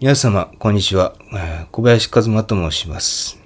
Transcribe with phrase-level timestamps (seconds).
[0.00, 1.14] 皆様、こんにちは。
[1.70, 3.38] 小林和馬と申します。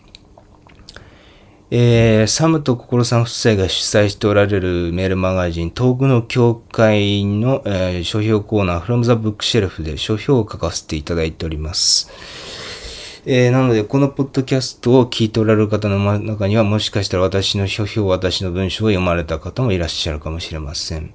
[1.70, 12.10] えー、サムと心さん夫妻が主催しておられるメールマガジン、東具の協会の、えー、書評コーナー、from the bookshelf で書評を書かせていただいております。
[13.26, 21.12] えー、なので、このポッドキャストを聞いておられる方の中には、もしかしたら私の書評、私の文章を読まれた方もいらっしゃるかもしれません。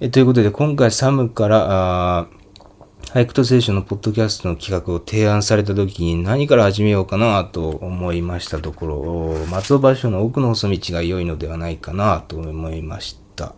[0.00, 2.26] えー、ということで、今回サムから、あ
[3.12, 13.54] 俳句と聖書のポッドキャストの企画を提案された時に何から始めようかなと思いましたところ、松尾芭蕉の奥の細道が良いのではないかなと思いました。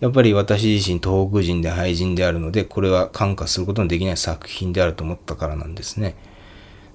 [0.00, 6.16] やっぱり私自身東北人で俳人であるので、これは感化することのできない作品であると思ったからなんですね。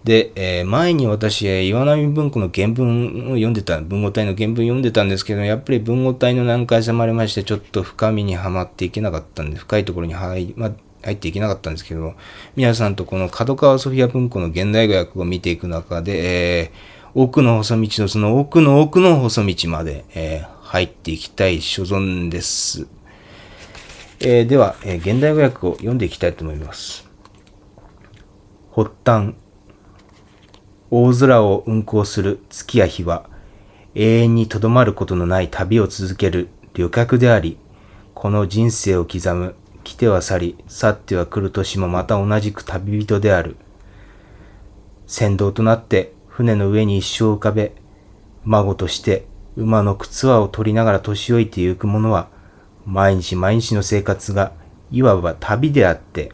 [0.03, 10.71] で、えー、前に私、岩波文庫の原文を読んでた、文語体の原文読んでたんですけど、やっぱり文語体の難解さもありまして、ちょっと深みにはまっていけなかったんで、深いところに入、ま
[11.01, 12.15] 入っていけなかったんですけども、
[12.55, 22.87] 皆さんとこの角川ソフィア文庫の現代語訳を見ていく中で、えー、奥の細道のその奥の奥の細道まで、えー、入っていきたい所存です。
[24.19, 27.07] えー、では、えー、現代語訳を読んでいきたいと思います。
[28.75, 29.35] 発端。
[30.91, 33.29] 大空を運行する月や日は、
[33.95, 37.57] 永遠にとどまることのない旅を続ける旅客であり、
[38.13, 39.55] この人生を刻む
[39.89, 43.55] 来ては去り、去っては来る年もまた同じく旅人である。
[45.07, 47.73] 船頭となって船の上に一生浮かべ、
[48.45, 52.29] 孫として馬の靴輪を取りながら年老いてゆく者は、
[52.85, 54.51] 毎日毎日の生活が
[54.91, 56.31] いわば旅であって、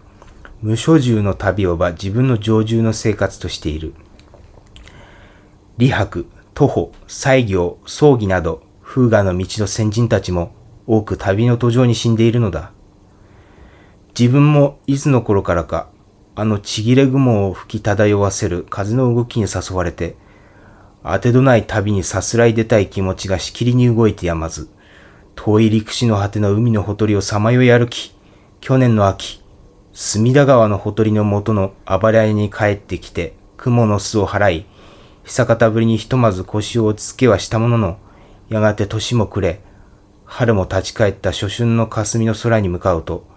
[0.62, 3.94] 無所住の旅をば自分の常住の生活としている。
[5.80, 10.54] 李白、徒歩、西行、葬儀など、風雅の道の先人たちも
[10.86, 12.75] 多く旅の途上に死んでいるのだ。
[14.18, 15.90] 自分もいつの頃からか、
[16.36, 20.16] あのちぎれ雲を吹き漂わせる風の動きに誘われて、
[21.04, 24.70] 当てどない旅にさすらい出たい気持ちがしきりに動いてやまず、
[25.36, 28.16] 遠い陸地の果ての海のほとりをさまよい歩き、
[28.62, 29.44] 去年の秋、
[29.92, 34.66] 隅田川のほとりの元のあばら屋に帰ってきて、雲の巣を払い、
[35.26, 37.98] 久方ぶりにひとまず腰を落ち着けはしたものの、
[38.48, 39.62] やがて年も暮れ、
[40.24, 43.35] 春も立ち返った初春の霞の空に向かうと、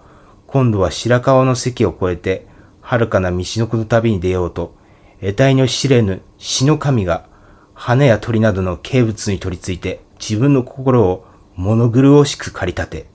[0.48, 2.46] 今度は白川の関を越えて、
[2.80, 4.74] 遥かな道のくの旅に出ようと、
[5.20, 7.28] 得体の知れぬ死の神が、
[7.74, 13.06] 花や鳥などの景物に取り付いて、自分の心を物苦しく駆り立て、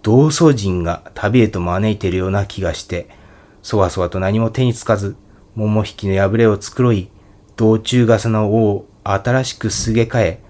[0.00, 3.10] 同窓人が旅へと招いているような気がして、
[3.60, 5.14] そわそわと何も手につかず、
[5.56, 7.10] 桃引きの破れを繕い、
[7.56, 10.42] 道中傘の尾を新しくすげ替え、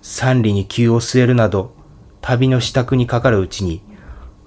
[0.00, 1.72] 三里に急を据えるなど、
[2.20, 3.80] 旅の支度にかかるうちに、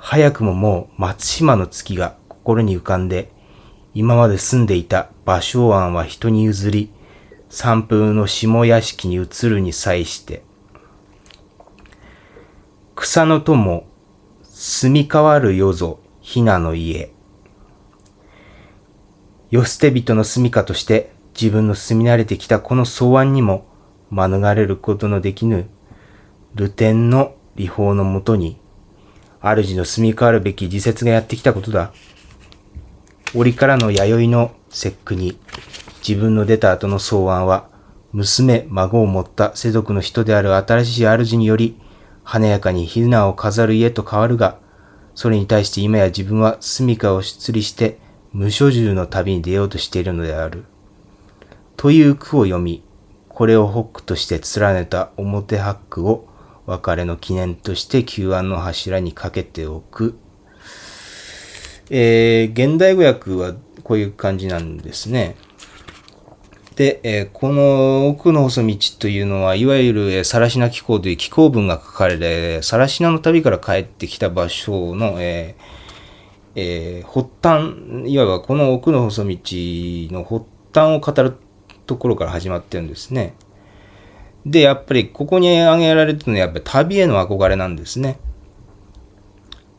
[0.08, 3.32] 早くももう松島の月が心に浮かんで、
[3.96, 6.92] 今まで住んでいた芭蕉庵は人に譲り、
[7.50, 10.44] 三風の下屋敷に移るに際して、
[12.96, 13.88] 草の友、
[14.44, 17.12] 住み変わる夜ぞ、ひなの家。
[19.50, 23.66] 世捨て人の住みかとして自分の住み慣れてきたこの草案にも
[24.12, 25.68] 免れることのできぬ、
[26.54, 28.60] 流天の理法のもとに
[29.54, 31.94] 主の住み替わるべき自説がやってきたことだ。
[33.36, 35.38] 折からの弥生の節句に、
[36.08, 37.68] 自分の出た後の草案は、
[38.12, 41.78] 娘、孫を持った世俗の人である新しい主により、
[42.24, 44.58] 華やかにひなを飾る家と変わるが、
[45.14, 48.00] それに対して今や自分は住処を出離して、
[48.34, 50.66] 無所住の旅に出ようとしているのである。
[51.78, 52.84] という句を読み、
[53.30, 56.28] これをホックとして連ねた表八句を
[56.66, 60.18] 別れの記念として旧案の柱にかけておく。
[61.90, 63.54] えー、現代語訳は
[63.84, 65.36] こういう感じなんですね。
[66.76, 75.86] で、えー、この奥の細道というのは、いわゆる、えー、サラシナ気候という気候文が書かれて、サラシナの旅から帰ってきた場所の、えー
[76.56, 79.38] えー、発端、いわばこの奥の細道
[80.12, 81.38] の発端を語る
[81.86, 83.36] ところから始まってるんですね。
[84.46, 88.20] で、やっぱりここに挙げられてるのはやっぱり旅への憧れなんですね。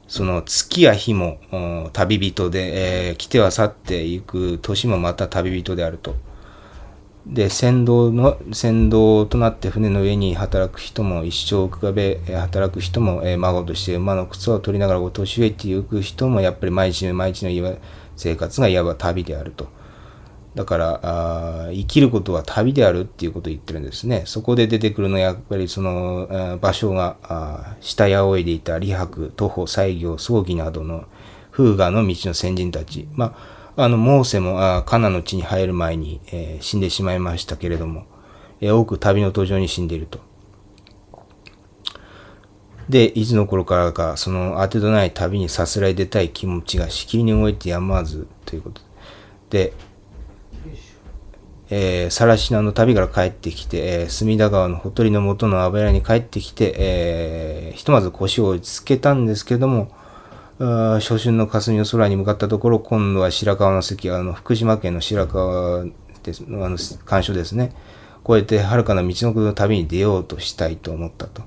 [0.08, 1.38] その月や日も
[1.92, 6.16] 旅人で、えー、来ては去っていく年もまた旅人であると。
[7.26, 17.76] で、船頭の、船頭となって船の上に働く人も一生浮かべ、働く人も、えー、孫として馬の靴を取りながらお年上っていく人もやっぱり毎日毎日の
[18.16, 19.68] 生活がいわば旅であると。
[20.56, 24.22] だからあ、生きることは旅であるっていうことを言ってるんですね。
[24.24, 31.04] そこで出てくるのはやっぱりその場所があ下や仰いでいた李白、徒歩、西行、葬儀などの
[31.52, 33.06] 風雅の道の先人たち。
[33.12, 38.06] まああの、モーセも、あカナの地に入る前に、えー、死んでしまいましたけれども、
[38.62, 40.20] えー、多く旅の途上に死んでいると。
[42.88, 48.80] で、いつの頃からか、その当てとない旅にさすらい出たい気持ちがしきりに動いてやまわずということ
[49.50, 49.74] で、
[51.68, 59.90] えー、サラシナの旅から帰ってきて、えー、隅田川のほとりの元の油屋に帰ってきて、えー、ひとまず腰を落ち着けたんですけども、
[60.58, 65.84] 初春の霞の空に向かったところ、今度は白川の関、あの、福島県の白川
[66.22, 67.72] です、あの、干渉ですね。
[68.24, 71.42] 越えて、遥かな道の国の旅に出ようとしたいと思ったと。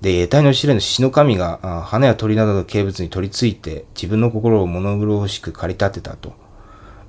[0.00, 6.32] で、得体の知れぬ死の神が、花や鳥などの形物に取り付いて、自分の心を物苦しく駆り立てたと。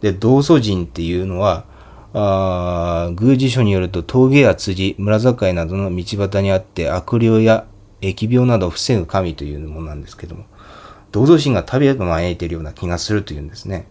[0.02, 1.64] で、道祖人っていうのは、
[2.18, 7.66] あ宮司書によると峠や辻、村境などの道端にあって悪霊や
[8.02, 10.46] 疫病などを防ぐ神というものなんですけども、
[11.12, 13.88] 道祖神が旅へと招いているような気がするというんですね。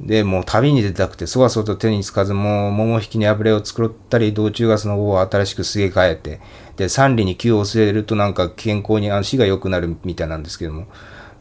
[0.00, 6.40] で、もう旅に出たくて、そわそわと手につかず、もう桃引きに油を作ったり、道中ガスの方を新しくすげ替えて、
[6.76, 10.88] で、三里に気を据えるとなんか健康に足が良くなるみたいなんですけども、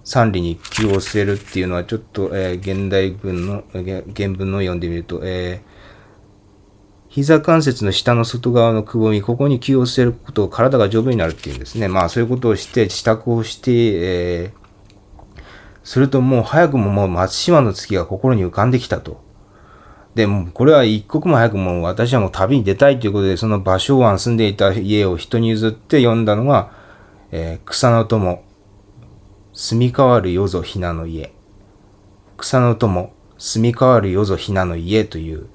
[0.04, 5.71] 三里に気を据えるっていうのはちょっと、えー、現代文の、原文の読んでみると、えー、
[7.12, 11.90] 膝関節の下の外側のくぼみ、ここに気を据えることを体が丈夫になるっていうんですね。
[11.90, 15.40] まあそういうことをして、支度をして、えー、
[15.84, 19.22] するともう早くももう松島の月が心に浮かんできたと。
[20.16, 26.72] で、もこれは一刻も早くもう私はもう旅に出たいということで、その芭蕉湾住んでいた家を人に譲って読んだのが、
[27.32, 28.42] えー、草の友、
[29.52, 31.34] 住み変わるよぞひなの家。
[32.38, 35.50] 草の友、住み変わるよぞひなの家という、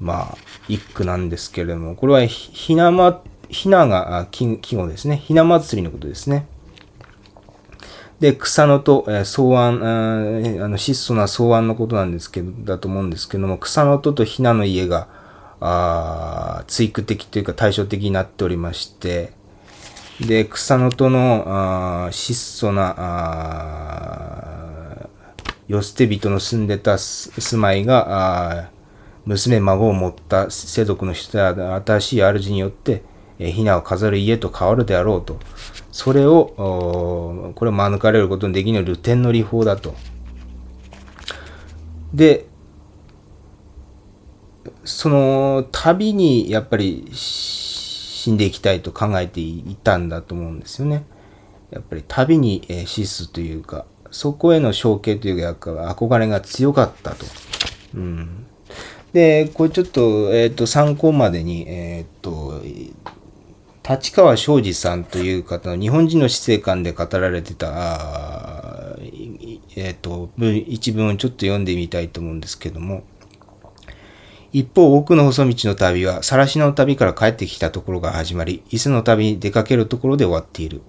[0.00, 0.38] まあ、
[0.68, 5.18] 一句なんですけれども、これはひなま、ひながあ季語ですね。
[5.18, 6.46] ひな祭りのことですね。
[8.20, 9.82] で、草野と、えー、草案、
[10.62, 15.08] あの、質素な草案のことなんですけど、だと思うんですけども、草野ととひなの家が、
[15.62, 19.32] あ追句的というか対照的になっておりまして、
[20.20, 21.44] で、草野との、
[22.06, 24.30] あ質素な、あ
[25.68, 28.70] 世捨て人の住んでた住まいが、あ
[29.30, 31.54] 娘、孫を持った世俗の人や
[31.86, 33.02] 新しい主によって、
[33.38, 35.38] ひなを飾る家と変わるであろうと。
[35.92, 39.94] それを、これを免れることのできぬ流天の利法だと。
[42.12, 42.46] で、
[44.84, 51.04] その旅にやっぱり死んでいきたいと考えていたんだと思うんですよね。
[51.70, 57.24] やっぱり旅に死すというか、そこへの承継というか、憧れが強かったと。
[57.94, 58.46] うん。
[59.12, 62.62] で、これちょっと、えっ、ー、と、参考までに、えっ、ー、と、
[63.88, 68.96] 立川昌司さんという方の日本人の死生観で語られてた、
[69.76, 73.02] えっ、ー、と、一文をちょっと読んでみたいと思うんですけども、
[74.52, 80.82] 一方、奥の細道の旅は、さらしの旅から帰ってきたところが始まり、伊勢の旅に出かけるところで終わっている。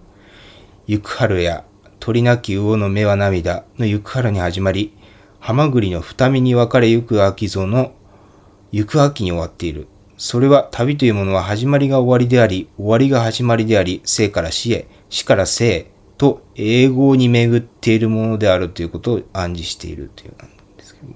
[0.88, 1.64] 行く春や、
[2.00, 4.96] 鳥なき魚の目は涙の行く春に始まり、
[5.40, 7.94] ハマグリの二見に分かれゆく秋ぞの
[8.72, 9.88] 行く秋に終わっている。
[10.18, 21.08] それは旅というものは始まりが終わりであり、終わりが始まりであり、生から死へ、死から生へと永劫に巡っているものであるということを暗示しているというなんですけど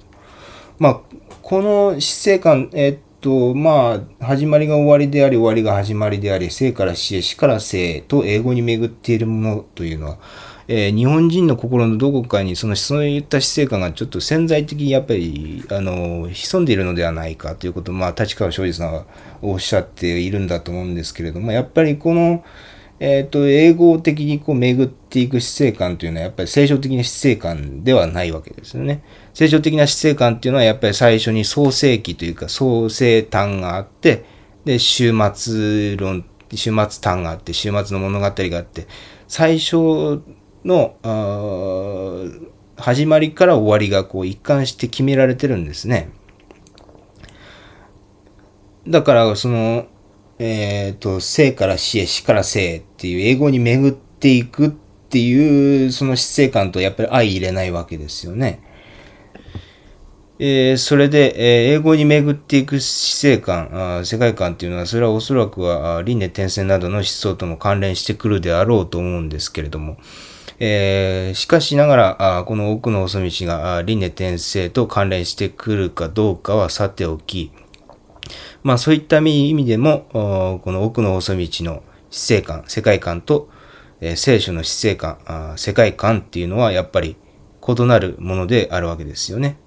[0.80, 1.02] まあ、
[1.44, 10.18] この死生観、え、っと、まあ、始まりが終わりであり、終わりが始まりであり、生から死へ、死から生へと永劫に巡っているものというのは、
[10.68, 19.06] えー、日本人の心のどこかにそのそういった死生観がちょっと潜在的にやっぱりあの潜んでいるのではないかということを、まあ、立川昌司さんは
[19.42, 22.44] おっしゃっているんだと思うんですけれどもやっぱりこの、
[23.00, 29.04] え、ー、と英語的にこう巡っていく死生観というのはやっぱり聖書的な死生観ではないわけですよね。
[29.36, 34.26] 聖書的な死生観っていうのはやっぱり最初に創世記というか創生誕があって
[34.66, 38.88] で終末論終末誕があって終末の物語があって
[39.28, 40.22] 最初
[40.66, 40.98] の、
[42.78, 46.10] 始まりから終わりがこう一貫して決められてるんですね。
[48.88, 49.88] だから、その、
[50.38, 58.62] えっ、ー、と、生から死へ、死から生っていう英語に巡っていくっていう、その死生観とやっぱり相入れないわけですよね。
[60.38, 69.98] えー、それで、えー、英語に巡っていく死生観あ、世界観っていうのは、それはおそらくは輪廻転生などの思想とも関連してくるであろうと思うんですけれども、
[70.60, 77.54] えー、しかしながら、あこの奥の細道が輪廻転生と関連してくるかどうかはさておき、
[78.62, 83.48] まあそういった意味でも、この奥の細道の死生観、世界観と、
[84.02, 87.16] えー、聖書の死生観世界観っていうのはやっぱり
[87.66, 89.58] 異なるものであるわけですよね。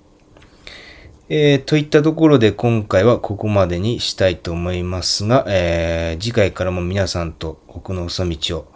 [1.30, 8.73] えー、といったところで今回はここまでにしたいと思いますが、えー、次回からも皆さんと奥の細道を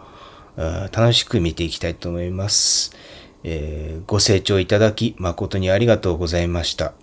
[0.91, 2.95] 楽しく見ていきたいと思います。
[3.43, 6.93] えー、ご清聴いただき誠にありがとうございました。